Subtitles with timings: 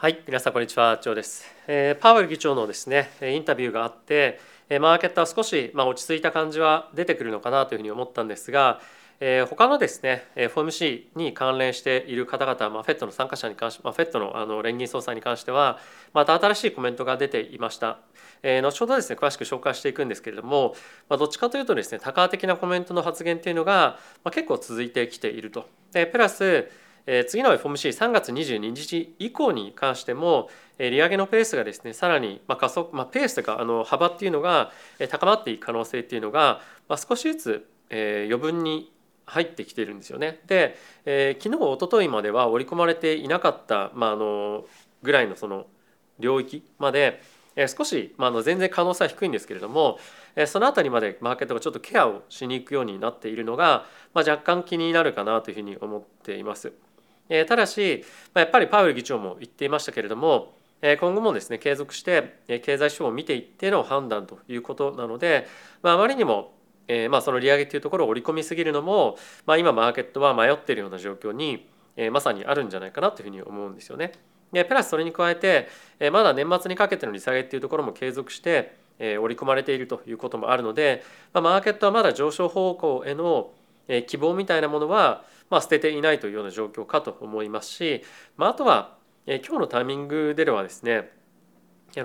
[0.00, 1.44] はい、皆さんこんにちは、ジョーです。
[1.66, 4.38] えー、パウエル議長のですね、インタビューがあって、
[4.78, 8.80] マーケットは少しまあ落ち着いた感じは出てくるのかなというふうに思ったんですが、
[9.18, 15.80] えー、他のですね FOMC に関連している方々、まあ、FED の参加者に関し、まあ、FED のあの連銀総裁に関しては
[16.14, 17.98] また新しいコメントが出ていました、
[18.44, 20.76] えー、後ほどですね詳しく紹介していくんですけれども、
[21.08, 26.70] まあ、どっちかというとですね多価的なコメントの発言というのが、まあ、結構続いてきているとでプラス
[27.10, 34.70] え次の FOMC3 月22日以降に関しても利上げのペースがですねさらに、ま加速、まあ、ペースというかあの幅っていうのが
[35.08, 38.92] 高まっていく可能性っていうのが、まあ、少しずつ、え余分に
[39.24, 40.40] 入ってきてるんですよね。
[40.46, 44.66] で、えー、昨日一昨日までは織り込まれていなかった、まあ、あの
[45.02, 45.66] ぐらいのその
[46.18, 47.22] 領域まで、
[47.56, 49.98] えー、少し、ま、あの全然可能性は低いんですけれども、
[50.34, 56.72] えー、その辺りまでマーケットがちょっとケアをしに行くようになっているのが、まあ、若干気になるかなというふうに思っています。
[57.46, 65.46] ただし、やっぱりパウエル議長も言っていましたけれども今後もですね継続して経済指標を見ていっての判断ということなので、
[65.82, 66.52] まあ、あまりにも
[66.88, 69.16] え、まあその利上げというところを織り込みすぎるのも、
[69.46, 74.12] まあ、今マーケットは迷っているような状況に、え、まさにあるんじゃないかなというふうに思うんですよね。
[74.50, 75.68] でプラスそれに加えて、
[76.00, 83.50] え、まだ年末にかけての利下げっていうところも継続して、え、織り込まれているということもあるので、まあ、マーケットはまだ上昇方向への
[83.88, 88.02] え希望みたいなものは、まあ、捨てていないというような状況かと思いますし、
[88.36, 88.96] まあ、あとは、
[89.26, 91.10] え今日のタイミングではですね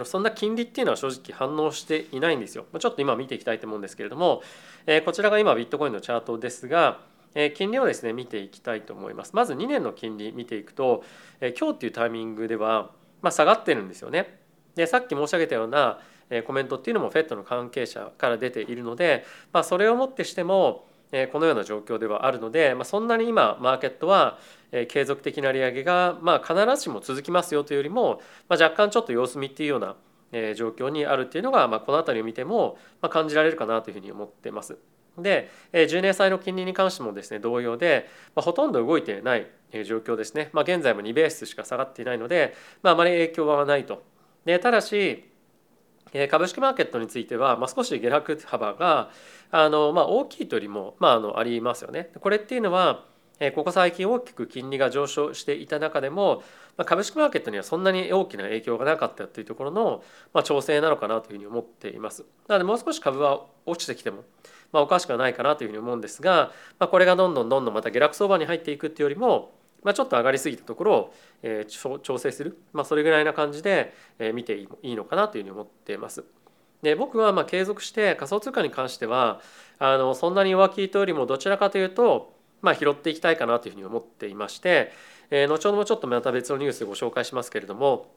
[0.06, 2.66] そんな金利っていうのは正直反応していないんですよ。
[2.80, 4.42] ちょっと今見ていきたいと思うんですけれども、
[4.86, 7.02] えこちらが今ビットコインのチャートですが、
[7.36, 9.36] え金利をですね見ていきたいと思います。
[9.36, 11.04] まず2年の金利見ていくと、
[11.42, 14.40] え今日っていうタイミングでは、まあ、下がってるんですよね。
[14.76, 16.00] でさっき申し上げたような
[16.46, 20.88] コメントっていうのも FED の関係者から出ているので、まあ、それをもってしても
[21.32, 24.40] このような状況ではあるので、まあ、そんなに今マーケットは
[24.88, 29.96] 継続的な利上げがまあ必ずしも続きますよというよりも、ま、若干ちょっと様子見っていうような
[30.56, 34.78] 状況にあるっていうのが、ま、この辺りを見ても感じられるかなというふうに思ってます。
[35.16, 39.46] で10年債の金利に関してもですね同様で、ま、ほとんど動いてない
[39.86, 44.02] 状況ですね、まあ、現在も2ベースしか下がっていないので、まあ、あまり影響はないと。
[44.46, 45.32] でただし
[46.30, 49.10] 株式マーケットについては、まあ、少し下落幅が
[49.52, 52.12] あの、まあ、大きいというよりも、まあ、あのありますよね。
[52.20, 53.06] これっていうのは
[53.56, 56.44] ここ最近大きく金利が上昇していた中でも
[56.78, 60.04] ま株式マーケットにはそんなに大きな影響がなかったというところの
[60.34, 62.26] ま調整なのかなというふうに思っています。
[62.48, 64.24] なのでもう少し株は落ちてきても
[64.72, 69.52] まあおかしくはないかなというふうに思うんですが、まあ、これがどんどんどんどんまた下落相場に入っていくっていうよりも
[69.84, 76.24] まあ、ちょっと上がりすぎたところを、えー、調整する、まあ、それぐらいな感じで、えー、見ていいのかなというふうに思っています。
[76.84, 79.40] で僕はまあ継続して仮想通貨に関しては
[79.80, 84.92] あのそんなに弱気というよりもどちらかというと、まあ、拾っていきたいかなというふうに思っていまして、
[85.32, 88.12] えー、後ほどもちょっとまた別のニュースでご紹介しますけれども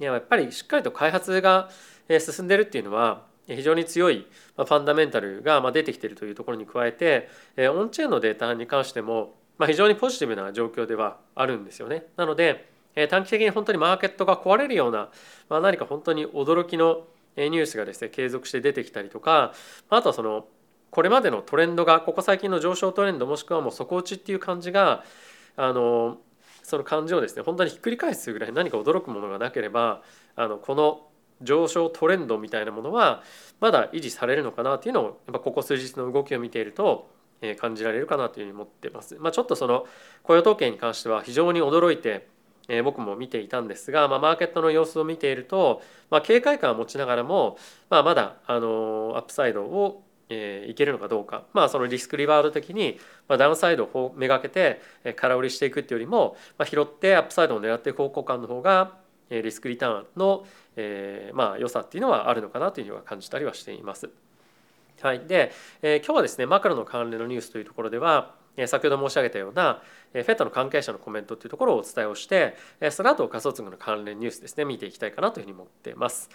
[0.00, 1.68] いやっぱりしっかりと開発が
[2.08, 4.26] 進んでるっていうのは非常に強い
[4.56, 7.28] ファンダメンタルが出てきているというところに加えて
[7.58, 12.06] オンチェーンのデータに関してもまあ、非常にポジティブな状況ではあるんですよね。
[12.16, 15.10] なのでえ短期的に本当にマーケットが壊れるような、
[15.50, 17.04] まあ、何か本当に驚きの
[17.36, 19.52] ニュースがですね継続して出てきたりとか
[19.90, 20.46] あとはその
[20.90, 25.04] これまでのトレンドがここ最近の上昇トレンドもしくはもう底打ちっていう感じが
[25.56, 26.16] あの
[26.62, 30.02] その感じをですね本当にひっくり返すぐらい何か驚くものがなければ
[30.36, 31.02] あのこの
[31.42, 33.22] 上昇トレンドみたいなものは
[33.60, 37.19] まだ維持されるのかなっていうのをやっぱここ数日の動きを見ていると
[37.58, 39.16] 感じられるかなというふうに思ってます。
[39.18, 39.86] まあ、ちょっとその
[40.22, 42.28] 雇用統計に関しては非常に驚いて
[42.68, 47.58] え僕も見ていたんですが、まあ、マーケットの様子を見ていると、まあ、警戒感を持ちながらも、
[47.88, 54.80] まあ、まだあの upside をえいけるのかどうか、まあ、その risk reward 的に、ま、 downside をめがけて
[55.16, 58.96] 空売りしていくっていうよりも、まあ、拾って upside を狙っていく方向感の方が
[59.30, 60.44] リスクリターンの、
[60.76, 64.10] えー、まあ良さっていうのはあるのかなというのは感じたりはしています。
[65.02, 65.52] はい、で、
[65.82, 68.34] えー、今日はですねマクロの関連のニュースというところでは
[68.66, 72.56] 先ほど申し上げたような FED の関係者のコメントというところをお伝えをして
[72.90, 76.28] その後仮想通貨の関連ニュースですね見ていきたいかなというふうに思っています。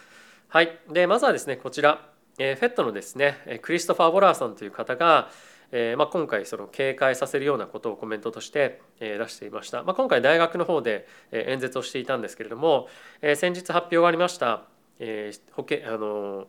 [0.48, 2.10] はい、でまずはですねこちら。
[2.38, 5.30] FED のですねクリストファー・ボラーさんという方が
[5.72, 12.88] えーまあ、今回その警戒させるようなことをコメントとして出していました、まあ、今回大学の方で演説をしていたんですけれども、
[13.36, 14.63] 先日発表がありました、
[15.00, 16.48] えー、保険あの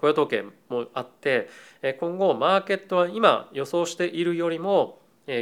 [0.00, 1.50] 雇用統計もあって
[1.98, 4.98] 今後マーケットは今予想しているよりも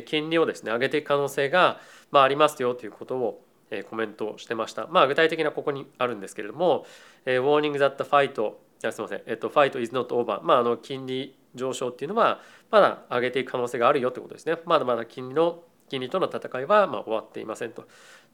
[0.07, 1.79] 金利をですね上げていく可能性が
[2.11, 3.45] まあありますよということを
[3.89, 4.87] コメントしてました。
[4.89, 6.87] まあ具体的なここにあるんですけれども
[7.25, 8.35] 「Warning that the fight」
[8.81, 12.41] すみません、えっと、fight is not over、まあ、あの金利上昇っていうのは
[12.71, 14.57] まだ上げていく可能性があるよということですね。
[14.65, 17.87] まだまだ金利の金利との戦いはまあ終わっていませんと。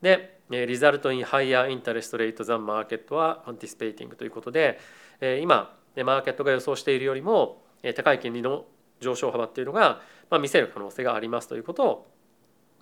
[0.02, 4.78] で、 result in higher interest rate than market は anticipating ということで、
[5.40, 7.62] 今でマーケットが予想しているよりも
[7.94, 8.64] 高い金利の
[9.00, 10.00] 上昇幅っていうのが、
[10.30, 12.06] ま見せる可能性がありますということを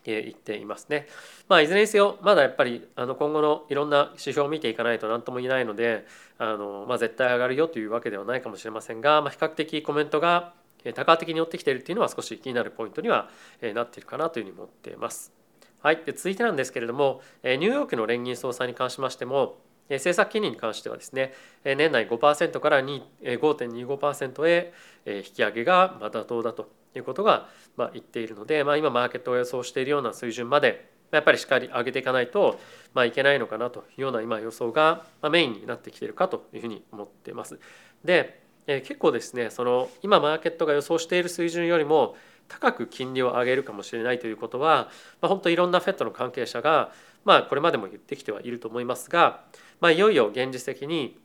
[0.05, 1.06] 言っていますね。
[1.49, 6.06] まあ、いずれにせよまだやっぱりあの今後のいろんな指標を見ていかないと何とも言えないので
[6.38, 10.55] あの、まあ、絶対上がるよというわけではないかもしれませんが、まあ、比較的コメントが
[10.94, 13.29] 多角的に寄ってきているっていうのは少し気になるポイントには
[13.75, 15.32] なっているかなというふうに思っています。
[15.81, 19.58] はい、で続いてなんですけれどもニューヨークの連銀総裁に関しましても
[19.88, 21.32] 政策金利に関してはですね
[21.64, 24.73] 年内5%から5.25%へ
[25.06, 27.49] 引き上げが妥当だということが
[27.93, 32.58] 言っているので、まあ、今マーケットが予想しているような水準までやっぱりしっかり上げていかないと、
[32.94, 37.58] まあ、いけないのかなというような今予想がメインになってきているかというふうに思っています。
[38.05, 42.14] で結構ですねその今マーケットが予想している水準よりも
[42.49, 44.88] 高く金利を上げるかもしれないということは、
[45.20, 46.93] まあ、本当いろんな FED の関係者が、
[47.25, 49.44] まあ、これまでも言ってきてはいると思いますが、
[49.82, 51.19] まあ、いよいよ現実的に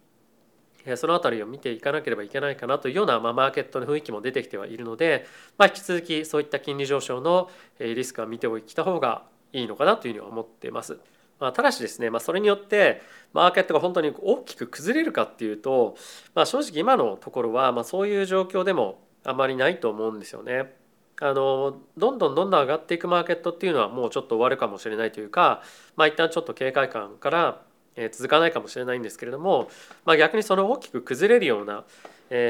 [0.95, 5.27] その辺りを見ていかなければいけないかなというような、まあ、マーケットの雰囲気も出てきてはいるので、
[5.59, 10.98] まあ、引き続きそういった金利上昇のリスクは見ておきた方がいいのかなというふうには思っています。
[11.39, 15.95] まあ、ただしですね、まあ、それによってマーケットが本当に大きく崩れるかっていうと、
[16.33, 20.74] まあ、正直今のところはまあそういう状況でもあまりないと思うんですよね。
[21.21, 25.62] あのどんどんどんどん上がっていくマーケットっていうのはもうちょっと終わるかもしれないというか、
[25.95, 27.67] まあ、一旦ちょっと警戒感から
[28.12, 29.70] 続かないかもしれないんですけれども、
[30.06, 31.84] まあ、逆にその大きく崩れるような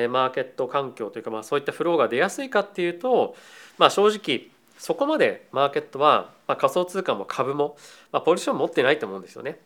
[0.10, 3.36] マーケット環境というか、まあ、そういったフローが出やすいかっていうと、
[3.78, 4.48] まあ、正直
[4.78, 7.78] そこまでマーケットは、まあ、仮想通貨も株も、
[8.12, 9.60] まあ、ポジション持ってないと思うんですよね。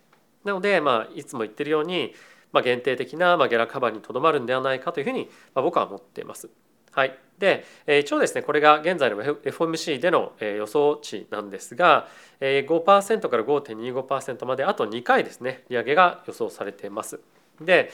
[0.44, 2.14] なので、まあ、いつも言ってるように、
[2.52, 6.50] まあ、限定的な、まあ、ギャラカバーにとどまるんではないかというふうに、まあ、僕は思っています。
[6.92, 7.66] はい、で
[8.02, 12.08] 一応ですねこれが現在の FOMC での予想値なんですが
[12.40, 17.20] 5%から5.25%まであと2回ですね利上げが予想されています。
[17.60, 17.92] で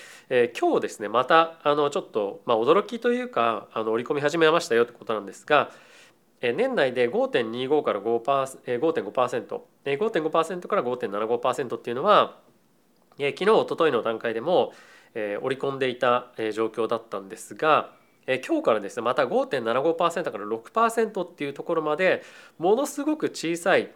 [0.59, 5.71] 今日ですねまたあのちょっと、まあ、驚きというかあの織り込み始めましたよということなんですが
[6.41, 12.38] 年内で5.25から 5%5.5% 5.5%から5.75%っていうのは
[13.17, 14.73] 昨日おとといの段階でも
[15.15, 17.96] 織り込んでいた状況だったんですが
[18.27, 22.24] え今日からですねまた5.75%から6%っていうところまで
[22.59, 23.89] ものすごく小さい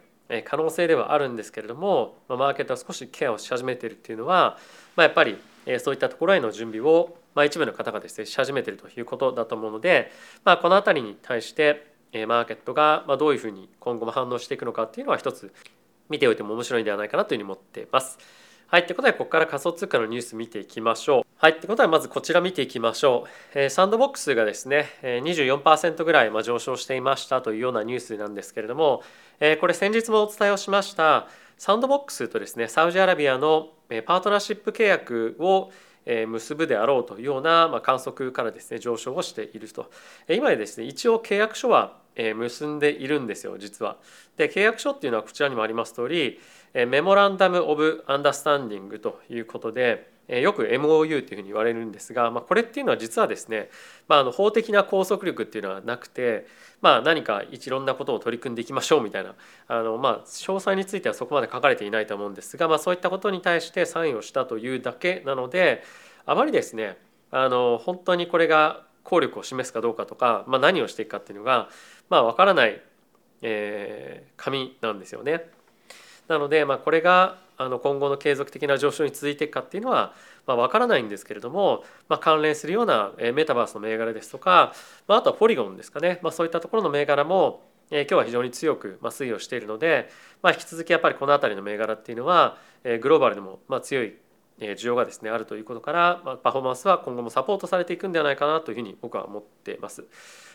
[0.46, 4.58] 可能性ではあるんですけれどもマーケットは少しケアをし始めているっていうのは、
[4.96, 5.38] まあ、やっぱり
[5.80, 10.12] そういったところへの準備を、まあ、一部の方がですねし始めているということだと思うので、
[10.46, 15.54] まあ、この辺りに対してマーケットがどういうふうに今後も反応していくのかっていうのは一つ
[16.10, 18.18] 見ておいても面白いんではないかなというふうに思っています。
[18.72, 21.24] はい、ということでここから仮想通貨のニュース見ていきましょう。
[21.36, 23.30] はい、ということでまずこちら見ていきましょう。
[23.54, 29.04] えー、サンドボックスがですね24%ぐらいま上昇していましたというようなニュースなんですけれども、
[29.42, 31.28] えー、これ先日もお伝えをしました
[31.58, 33.72] サンドボックスとですねサウジアラビアの
[34.06, 35.70] パートナーシップ契約を
[36.06, 39.92] 結ぶであろうというような観測からですね上昇をしていると
[40.30, 43.98] 今ですね一応契約書は結んでいるんですよ実は。
[44.38, 46.40] で契約書っていうのはこちらにもあります通り
[46.74, 50.10] メモランダム・オブ・アンダースタンディングということで
[50.40, 53.70] よく MOU というふうに言われるんですが、まあ、これっていうのは実はですね、
[54.08, 56.48] まあ、あの法的な拘束力っていうのはなくて、
[56.82, 59.36] まあ、何かいろんなことを取り組んでいきましょうみたいな
[59.68, 65.84] あの、まあ、詳細についてはそこまで書かれていないと思うんですが、まあ、そういったことに対してサインをしたというだけなので
[66.26, 66.98] あまりですね
[67.32, 71.68] あの本当にこれが効力を示すかどうかとか、まあ、何をしていくかっていうのが、
[72.10, 72.82] まあ、分からない、
[73.42, 75.50] えー、紙なんですよね。
[76.28, 80.14] なので、まあ、これがあの今後の継続的な上昇に続いていくかっていうのは、
[80.48, 84.74] まあ、分からないんですけれども、まあ、関連するようなメタバースの銘柄ですとか、
[85.08, 87.62] まあ、あとはポリゴンですかね、まあ、そういったところの銘柄も
[87.92, 90.10] 今日は非常に強く推移をしているので、
[90.42, 94.16] まあ、引き続きやっぱりこの辺りの銘柄っていうのはグローバルでも強い
[94.60, 100.06] 需要がですねあるということから、まあ、パフォーマンスは今後もサポートされていくんではないかなというふうに僕は思っています。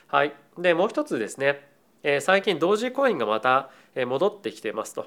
[0.06, 1.68] はい、でもう一つですね
[2.20, 5.06] 最近同時コインがまた戻ってきてますと。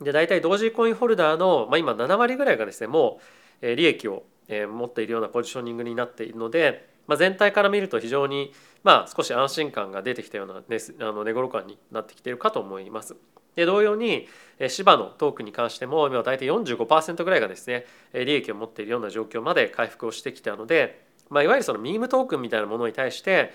[0.00, 3.20] で大体同時コインホルダーの、まあ、今7割ぐらいがですねも
[3.62, 8.52] う利益を持っているようなポジショニングになっているので、まあ、全体から見ると非常に
[8.82, 13.16] まあ少し安心感が出てきたような値あの値頃感になってきているかと思います。
[13.56, 14.28] で同様に
[14.68, 23.52] 芝のトークに関しても今大体45%ぐらいがですね利益を持っているような状況まで回復をしてきたので、まあ、いわゆるそのミームトークンみたいなものに対して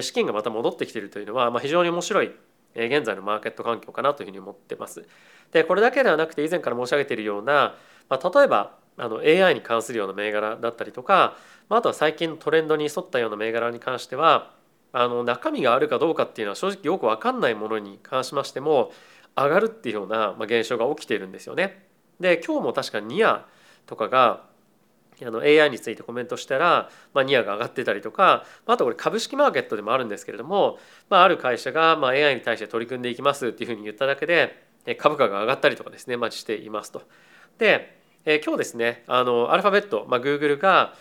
[0.00, 2.32] 資金がまた戻ってきているというのは、まあ、非常に面白い
[2.74, 5.06] 現在のマーケット環境かなというふうに思ってます。
[5.52, 7.76] でこれだけではなくて以前から申し上げているような、
[8.08, 11.36] まあ、例えばあの AI に関するような銘柄だったりとか、
[11.68, 14.52] まあ、あとは最近のトレンドに沿ったような銘柄に関しては
[14.92, 18.92] あの中身があるかどうかっていうのは正直よく分かんないものに関しましても
[19.36, 21.86] 上がるっていうような現象が起きているんですよね。
[22.20, 23.46] で今日も確かニア
[23.86, 24.44] とかが
[25.22, 30.78] あの AI についてコメントしたら、まあ、ニアが上がってたりとかあとこれ株式マーケットでもあるんですけれども、
[31.08, 34.64] まあ、ある会社がまあ AI に対して取り組んでいきますっていうふうに言っただけで
[34.98, 37.02] 株価が上がったりとかですね、まあ、していますと。
[37.58, 40.94] で、え今日ですねあのアルファベット、まあ、Google が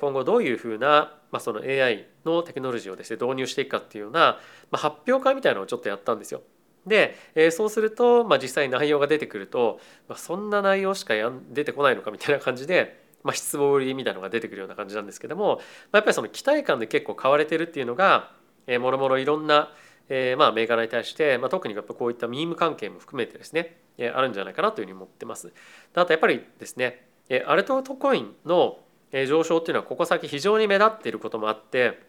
[0.00, 4.38] 今後どういうふうな、まあ、その AI のテクノロジーをですね導入していくかっていうような、
[4.70, 6.42] まあ、発表会みたいなのをちょっとやったんですよ。
[6.86, 15.60] で、えー、そうすると、まあ、実際内容が出てくると、まあ、そんな内容しかやん出てこないのかみたいな感じで、まあ、失望売りみたいなのが出てくるような感じなんですけども、ま
[15.92, 18.30] あ、やっぱりその期待感で結構買われてるっていうのが、
[18.66, 19.72] えー、もろもろいろんな、
[20.08, 25.52] えー、まあ銘柄に対して、まあ、特にやっぱこういったミーム関係も含めてですね、えー、あるんじゃないかなというふうに思ってます。
[25.94, 28.78] あとやっぱりですね、えー、アルトコインの
[29.12, 32.00] 上昇っていうのはここ先非常に目立っていることもあって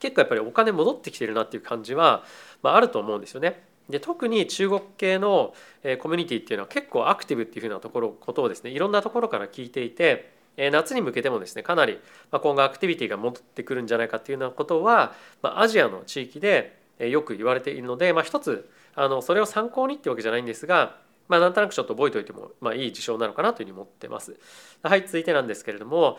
[0.00, 2.24] 結構やっぱりお金戻ってきてるなっていう感じは、
[2.62, 3.62] まあ、あると思うんですよね。
[3.88, 5.54] で特に中国系の
[6.00, 20.96] コミュニティっていうのは結構アクティブっていうふうなところことをですねいろんなところから聞いていて夏に向けてもですねかなり今後アクティビティが戻ってくるんじゃないかっていうようなことはアジアの地域でよく言われているので、まあ、一つあのそれを参考にってわけじゃないんですが、
[21.28, 24.36] まあ、なんとなくちょっと覚えておいても、まあ、いい事象なのかなというふうに思ってます。
[24.82, 26.18] はい続いてなんですけれども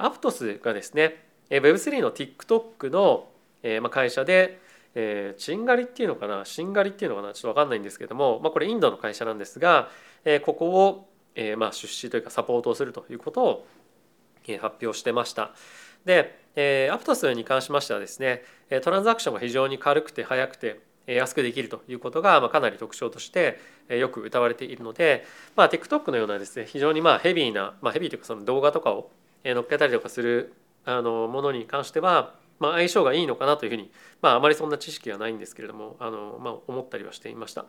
[0.00, 3.28] アプトスがですね Web3 の TikTok の
[3.90, 4.66] 会社で
[4.98, 9.90] えー、チンガリっていうのかなシンガリっていうのかなちょっと分かんないんですけども、まあ、これインドの会社なんですが、
[10.24, 13.66] え、ここを、えーまあ、出資というかサポートをするということを、
[14.60, 15.50] 発表してました。
[16.04, 18.42] で、えー、アプトスに関しましてはですね
[18.82, 25.24] トランザクションが非常に軽くて速くて安くできるということが、かなり特徴としてよく歌われているので、
[25.56, 29.10] まあ、TikTok のようなですね非常にまあヘビーな、まあ、ヘビーというかその動画とかを
[29.42, 33.90] 載っけたりとかするあのものに関してはまあ、相性がいいのかなというふうに、
[34.22, 37.66] まあ、あまりそんな知識はないんですけれどもあの、まあ、思ったりはしていました。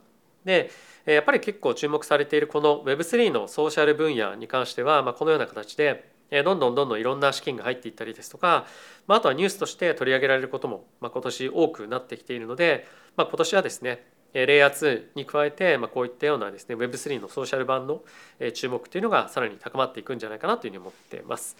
[0.47, 0.71] で
[1.05, 6.09] やっぱり結構注目されているこの Web3 のソーシャル分野に関しては、まあ、このような形で
[6.43, 8.65] どんどんどんどんいろんな資金が入っていったりですとか、
[9.05, 18.01] まあ、あとはニュースとして取り上げられることも、まあ、今年多くなってきているので、まあ、今年はですねレイヤー2に加えて、まあ、こういったようなですね Web3 のソーシャル版の
[18.53, 21.55] 注目というのがさらに高まっていくんじゃないかなというふうに思っています。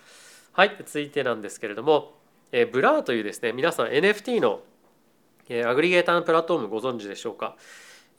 [0.52, 2.18] はい、続いてなんですけれども
[2.52, 4.62] え Blur というですね皆さん NFT の、
[5.66, 7.56] aggregator のプラットフォームご存知でしょうか？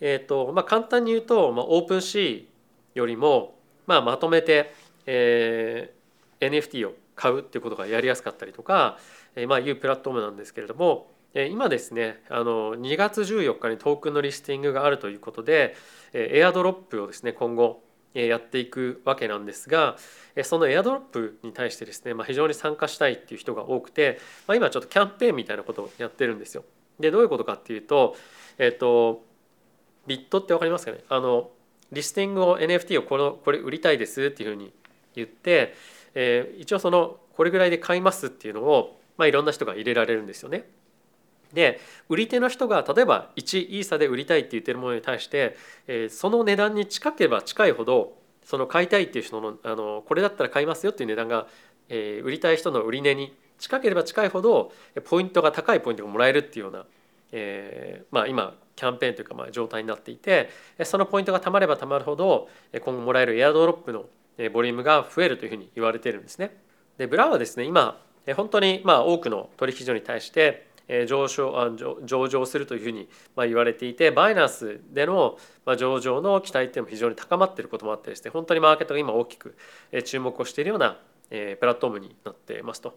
[0.01, 4.75] えーとまあ、簡単に言うと、まあ、 OpenSea よりも、まあ、まとめて、
[5.07, 8.99] えー、NFT を買うっていうことがやりやすかったりとか、
[9.35, 15.75] えー、まあいうプラットフォームなんですけれども、えー、今ですねあの2月14日にトークンのリスティングがあるということで、
[16.13, 17.83] えー、エアドロップをですね今後
[18.15, 19.97] やっていくわけなんですが
[20.43, 26.65] そのエアドロップに対してですね、まあ、非常に参加したいっていう人が多くて、まあ、今ちょっとキャンペーンみたいなことをやってるんですよ。
[26.99, 28.17] でどういうことかっていうと、
[28.57, 29.25] え、ー、と
[30.09, 30.99] ビットって分かりますかね？
[31.09, 31.51] あの
[31.93, 34.73] リスティングを NFT をこのこれ売りたいですっていうふうに
[35.15, 35.75] 言って、
[36.15, 40.69] えー、一応そのこれぐらいで買いますっていうのを、まあ、いろんな人が入れられるんですよね。
[41.53, 51.47] で売り手の人が例えば1イーサで売りたいって言ってるものに対して、えー、その値段に近ければ近いほどその買いたいっていう人のあのこれだったら買いますよっていう値段が、
[51.89, 54.73] えー、売りたい人の売り値に近ければ近いほど
[55.05, 56.85] ポイントが高いポイントがもらえるっていうような、
[57.33, 60.51] えー、まあ今キャンペーンというかまあ状態になっていて
[60.85, 62.49] そのポイントがたまればたまるほど
[62.81, 64.05] 今後もらえるエアドロップの
[64.53, 66.57] ボリュームが増えるというふうに言われているんですね。
[66.97, 68.01] で Blur はですね今
[68.37, 70.69] 本当にまあ多くの取引所に対して
[71.09, 75.39] 上場上場するというふうに言われていて Binance での
[75.77, 79.57] 上場の期待っていうのも非常に高まっていることもあってですね本当にマーケットが今大きく
[80.05, 80.99] 注目をしているような
[81.31, 82.97] プラットフォームになっていますと。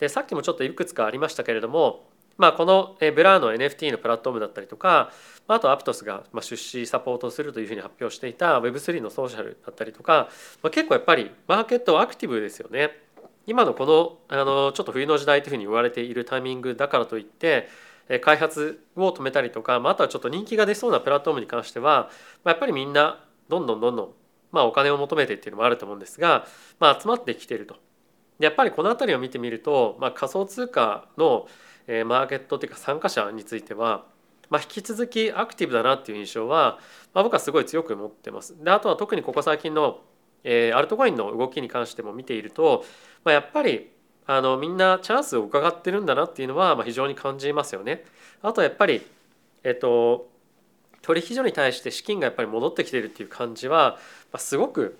[0.00, 2.08] でさっきもちょっといくつかありましたけれども
[2.40, 5.12] まあ、この Blur の NFT のプラットフォームだったりとか
[5.46, 10.30] あと Aptos が出資サポートするというふうに発表していた Web3 のソーシャルだったりとか、
[10.62, 12.92] まあ、結構やっぱりマーケットアクティブですよね。
[13.46, 17.68] 今のこのあのちょっと冬の時代というふうに言われているタイミングだからといって
[18.22, 22.10] 開発を止めたりとか、まあ、とはちょっと人気が出そうなプラットフォームに関しては、
[22.42, 24.10] ま、やっぱりみんなどんどんどんどん、
[24.52, 26.46] まあ、お金を求めてっていうのもあると思うんですが、
[26.78, 27.76] まあ、集まってきていると。
[28.40, 31.46] やっぱりこの辺りを見てみると、まあ、仮想通貨の
[31.92, 34.04] えマーケットというか参加者については、
[34.48, 36.78] まあ、引き続きアクティブだなっていう印象は、
[37.12, 38.62] まあ、僕はすごい強く持ってます。
[38.62, 40.00] であとは特にここ最近の
[40.44, 42.84] えー、アルトコインの動きに関しても見ていると、
[43.24, 43.90] まあ、やっぱり
[44.26, 48.04] あのみんなチャンスを伺ってるんだなっていうのは、ま、非常に感じますよね。
[48.42, 49.02] あとやっぱり、
[49.64, 50.28] えっと、
[51.02, 53.98] 取引所に対して資金がやっぱり戻ってきてるっていう感じは、
[54.32, 54.98] ま、すごく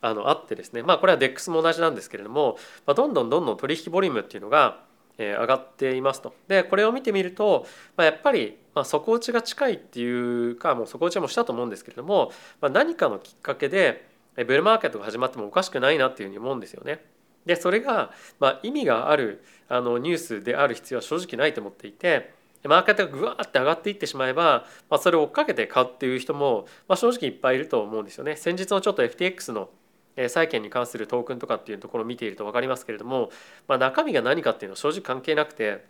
[0.00, 4.80] あのあってですねまあこれは DEX も同じなんですけれども、ま、どんどんどんどん取引ボリュームっていうのが
[5.18, 6.34] え上がっていますと。
[6.48, 7.66] でこれを見てみると、
[7.96, 17.04] まあ、やっぱり、まあ、底打ちが近いっていうかもう底打ちもしたと思うんですけれども、まあ、何かのきっかけでブルマーケットが始まってもおかしくないなっていうふうに思うんですよね。
[17.44, 22.40] でそれが、まあ、意味があるあのニュースである必要は正直ないと思っていて。
[22.64, 28.36] マーケットがぐわって上がっていってしまえば、まあ、それを追っかけて買うっていう人も、まあ、正直いっぱいいると思うんですよね。
[28.36, 29.68] 先日のちょっと FTX の
[30.28, 33.30] 債券に関するトークンとかっていうところを見ていると分かりますけれども、
[33.68, 35.84] まあ、中身が何かっていうのは正直関係なくて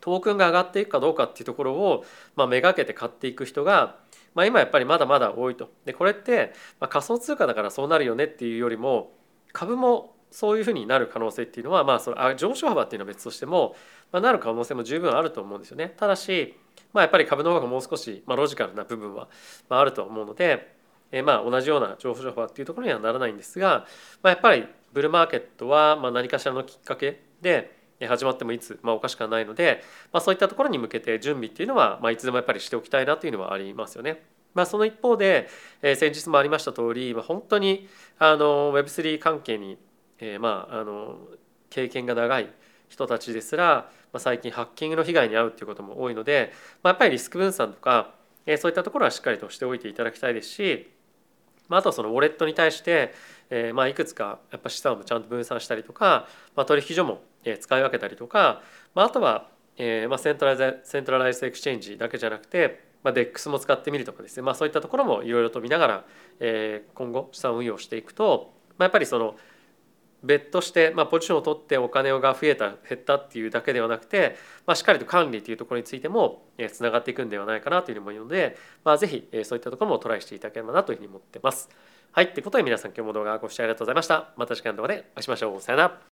[0.00, 2.04] トークンが上がっていくかどうかっていうところを、
[2.36, 3.96] まあ、めがけて買っていく人が、
[4.34, 5.70] まあ、今やっぱりまだまだ多いと。
[5.84, 9.12] でこれって、まあ、仮想通貨だからそうなるよねっていうよりも
[9.52, 13.76] 株もそういうふうになる可能性っていうのは、まあ、その上昇幅っていうのは別としても、
[14.12, 15.94] まあ、なる可能性も十分あると思うんですよね。
[15.96, 16.58] ただし、
[16.92, 19.28] まあ、やっぱり株の方がもう少し、まあ、ロジカルな部分は、
[19.68, 20.73] まあ、あると思うので、
[21.14, 23.86] えまあ同じような情報情報っていうところにはならないんですが、
[24.22, 34.24] まあ、やっぱりブルーマーケットはま何かしらのきっかけで始まってもいつ、まあ、おかしくはないので、まあ、そういったところに向けて準備っていうのは、まあ、いつでもやっぱりしておきたいなというのはありますよね。
[34.54, 35.48] まあ、その一方で、
[35.82, 39.78] えー、先日もありました通り、まあ、本当にあの Web3 関係に、
[40.18, 41.18] えー、まああの
[41.70, 42.48] 経験が長い
[42.88, 46.52] 人たちですら、まあ、最近ハッキングの被害に遭うっていうことも多いので、
[46.84, 48.14] まあ、やっぱりリスク分散とか、
[48.46, 50.93] えー、そういったところはしっかりとしておいていただきたいですし
[51.68, 53.14] まあ、あとはそのウォレットに対して、
[53.50, 58.62] えー、まあいくつかやっぱ資産をちゃんと分散したりとか、まあ、取引所も使い分けたりとか、
[58.94, 66.04] まあ、あとは、えー、まあセントライ centralized exchange だけじゃなくて、まあ、DEX も使ってみるとかですね、まあ、そういったところもいろいろと見ながら、
[66.40, 69.36] えー、今後資産運用していくと、まあ、やっぱりその
[70.24, 81.68] 別として、まあ、ポジションを取ってお金が増えた減ったっていうだけではなくて、まあ、しっかりと管理というところについてもつながっていくんではないかなというふうに思うので、まあ、ぜひそういったところもトライしていただければなというふうに思ってます。
[82.12, 84.32] はい、ということで皆さん今日も動画ご視聴ありがとうございました。
[84.36, 85.60] また次回の動画でお会いしましょう。
[85.60, 86.13] さよなら。